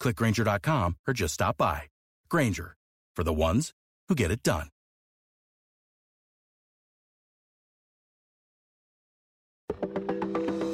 [0.00, 1.82] clickgrainger.com, or just stop by.
[2.28, 2.76] Grainger,
[3.14, 3.72] for the ones
[4.08, 4.68] who get it done.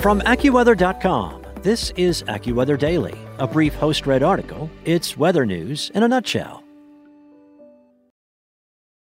[0.01, 4.69] From AccuWeather.com, this is AccuWeather Daily, a brief host read article.
[4.85, 6.65] It's weather news in a nutshell.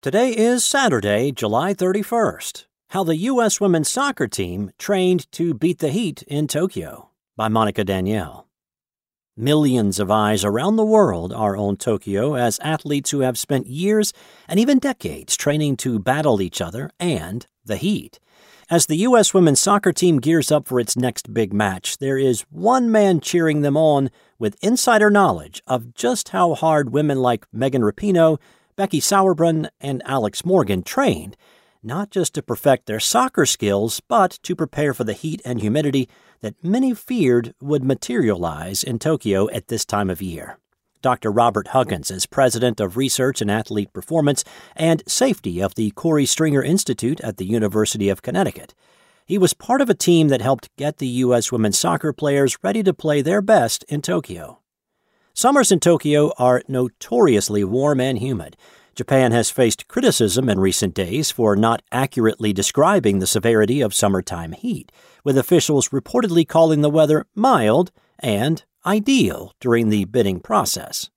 [0.01, 2.65] Today is Saturday, July 31st.
[2.91, 3.59] How the U.S.
[3.59, 8.45] women's soccer team trained to beat the heat in Tokyo by Monica Danielle.
[9.38, 14.13] Millions of eyes around the world are on Tokyo as athletes who have spent years
[14.48, 18.18] and even decades training to battle each other and the heat.
[18.70, 19.34] As the U.S.
[19.34, 23.59] women's soccer team gears up for its next big match, there is one man cheering
[23.59, 24.09] them on
[24.40, 28.40] with insider knowledge of just how hard women like Megan Rapinoe,
[28.77, 31.35] Becky Sauerbrunn, and Alex Morgan trained,
[31.85, 36.09] not just to perfect their soccer skills, but to prepare for the heat and humidity
[36.41, 40.57] that many feared would materialize in Tokyo at this time of year.
[41.01, 41.31] Dr.
[41.31, 44.43] Robert Huggins is president of research and athlete performance
[44.75, 48.73] and safety of the Korey Stringer Institute at the University of Connecticut.
[49.27, 51.51] He was part of a team that helped get the U.S.
[51.51, 54.59] women's soccer players ready to play their best in Tokyo.
[55.33, 58.55] Summers in Tokyo are notoriously warm and humid.
[58.96, 64.53] Japan has faced criticism in recent days for not accurately describing the severity of summertime
[64.53, 64.90] heat,
[65.24, 71.09] with officials reportedly calling the weather mild and ideal during the bidding process.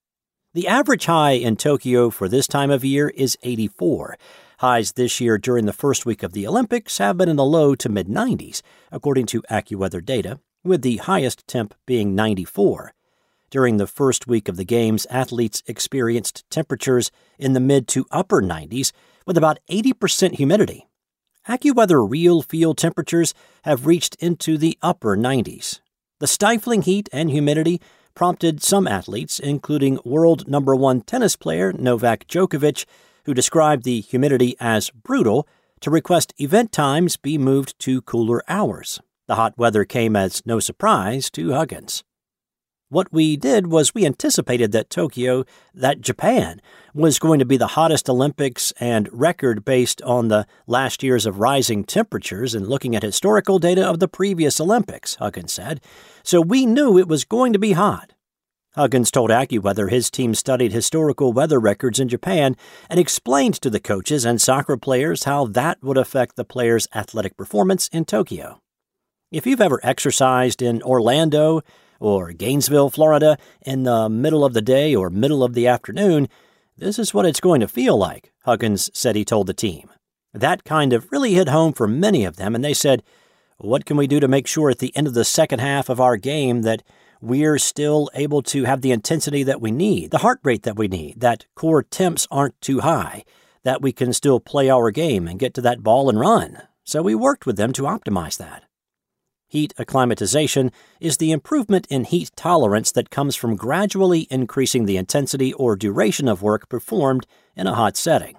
[0.55, 4.19] The average high in Tokyo for this time of year is 84.
[4.59, 7.77] Highs this year during the first week of the Olympics have been in the low
[7.77, 8.61] to mid 90s,
[8.91, 12.93] according to AccuWeather data, with the highest temp being 94.
[13.51, 18.43] During the first week of the Games, athletes experienced temperatures in the mid to upper
[18.43, 18.93] 90s
[19.27, 20.87] with about 80% humidity.
[21.49, 25.81] AccuWeather RealFeel temperatures have reached into the upper 90s,
[26.21, 27.81] the stifling heat and humidity
[28.15, 32.85] prompted some athletes, including world number one tennis player Novak Djokovic,
[33.25, 35.47] who described the humidity as brutal,
[35.81, 39.01] to request event times be moved to cooler hours.
[39.29, 42.03] The hot weather came as no surprise to Huggins.
[42.91, 45.45] What we did was we anticipated that Tokyo,
[45.75, 46.63] that Japan,
[46.95, 51.39] was going to be the hottest Olympics and record based on the last years of
[51.39, 55.83] rising temperatures and looking at historical data of the previous Olympics, Huggins said.
[56.23, 58.15] So we knew it was going to be hot.
[58.75, 62.57] Huggins told AccuWeather his team studied historical weather records in Japan
[62.89, 67.37] and explained to the coaches and soccer players how that would affect the players' athletic
[67.37, 68.63] performance in Tokyo.
[69.31, 71.61] If you've ever exercised in Orlando,
[72.01, 76.29] or Gainesville, Florida, in the middle of the day or middle of the afternoon,
[76.77, 79.91] this is what it's going to feel like, Huggins said he told the team.
[80.33, 83.03] That kind of really hit home for many of them, and they said,
[83.57, 86.01] What can we do to make sure at the end of the second half of
[86.01, 86.83] our game that
[87.21, 90.87] we're still able to have the intensity that we need, the heart rate that we
[90.87, 93.25] need, that core temps aren't too high,
[93.65, 96.63] that we can still play our game and get to that ball and run?
[96.85, 98.68] So we worked with them to optimize that.
[99.51, 100.71] Heat acclimatization
[101.01, 106.29] is the improvement in heat tolerance that comes from gradually increasing the intensity or duration
[106.29, 107.27] of work performed
[107.57, 108.37] in a hot setting.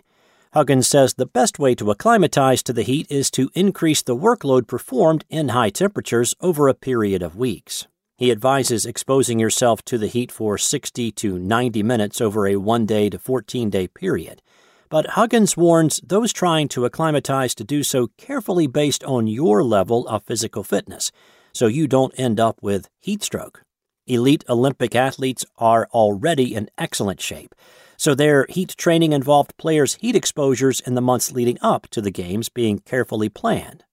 [0.54, 4.68] Huggins says the best way to acclimatize to the heat is to increase the workload
[4.68, 7.88] performed in high temperatures over a period of weeks.
[8.16, 12.86] He advises exposing yourself to the heat for 60 to 90 minutes over a 1
[12.86, 14.44] day to 14 day period
[14.90, 20.08] but Huggins warns those trying to acclimatize to do so carefully based on your level
[20.08, 21.12] of physical fitness,
[21.54, 23.62] so you don't end up with heat stroke.
[24.08, 27.54] Elite Olympic athletes are already in excellent shape,
[27.96, 32.10] so their heat training involved players' heat exposures in the months leading up to the
[32.10, 33.84] Games being carefully planned.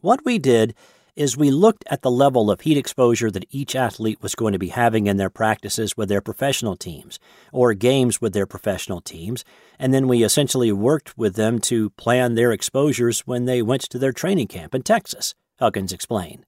[0.00, 0.74] What we did
[1.16, 4.58] is we looked at the level of heat exposure that each athlete was going to
[4.58, 7.18] be having in their practices with their professional teams
[7.52, 9.42] or games with their professional teams,
[9.78, 13.98] and then we essentially worked with them to plan their exposures when they went to
[13.98, 16.44] their training camp in Texas, Huggins explained.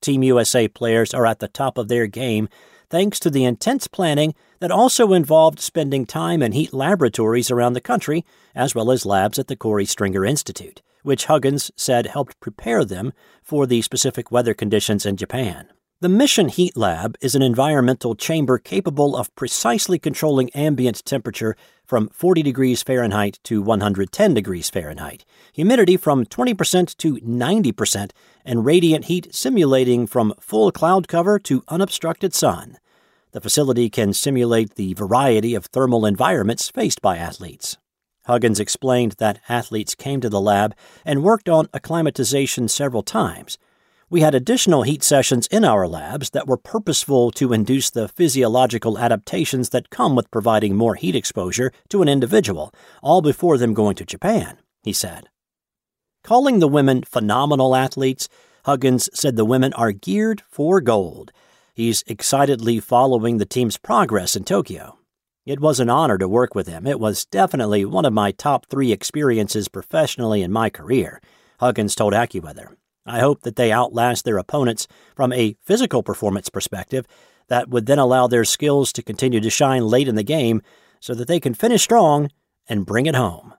[0.00, 2.48] Team USA players are at the top of their game
[2.88, 7.80] thanks to the intense planning that also involved spending time in heat laboratories around the
[7.80, 12.84] country, as well as labs at the Korey Stringer Institute which Huggins said helped prepare
[12.84, 13.12] them
[13.42, 15.68] for the specific weather conditions in Japan.
[16.02, 22.08] The Mission Heat Lab is an environmental chamber capable of precisely controlling ambient temperature from
[22.08, 28.12] 40 degrees Fahrenheit to 110 degrees Fahrenheit, humidity from 20% to 90%,
[28.46, 32.78] and radiant heat simulating from full cloud cover to unobstructed sun.
[33.32, 37.76] The facility can simulate the variety of thermal environments faced by athletes.
[38.30, 40.74] Huggins explained that athletes came to the lab
[41.04, 43.58] and worked on acclimatization several times
[44.10, 48.98] we had additional heat sessions in our labs that were purposeful to induce the physiological
[48.98, 53.94] adaptations that come with providing more heat exposure to an individual, all before them going
[53.94, 55.28] to Japan, he said.
[56.24, 58.28] Calling the women phenomenal athletes,
[58.64, 61.30] Huggins said the women are geared for gold.
[61.72, 64.98] He's excitedly following the team's progress in Tokyo.
[65.50, 66.86] It was an honor to work with him.
[66.86, 71.20] It was definitely one of my top three experiences professionally in my career,
[71.58, 72.76] Huggins told AccuWeather.
[73.04, 74.86] I hope that they outlast their opponents
[75.16, 77.04] from a physical performance perspective
[77.48, 80.62] that would then allow their skills to continue to shine late in the game
[81.00, 82.30] so that they can finish strong
[82.68, 83.52] and bring it home.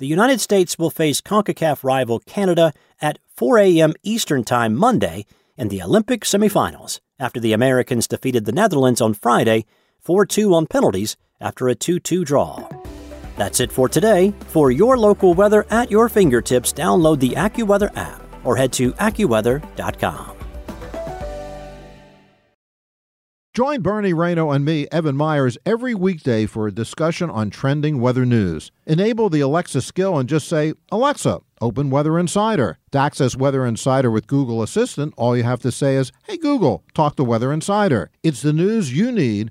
[0.00, 3.94] The United States will face CONCACAF rival Canada at 4 a.m.
[4.02, 5.26] Eastern Time Monday
[5.56, 9.66] in the Olympic semifinals after the Americans defeated the Netherlands on Friday
[10.02, 12.68] 4 2 on penalties after a 2 2 draw.
[13.36, 14.34] That's it for today.
[14.48, 20.36] For your local weather at your fingertips, download the AccuWeather app or head to AccuWeather.com.
[23.54, 28.24] Join Bernie Rayno and me, Evan Myers, every weekday for a discussion on trending weather
[28.24, 28.70] news.
[28.86, 32.78] Enable the Alexa skill and just say, Alexa, open Weather Insider.
[32.92, 36.82] To access Weather Insider with Google Assistant, all you have to say is, Hey Google,
[36.94, 38.10] talk to Weather Insider.
[38.22, 39.50] It's the news you need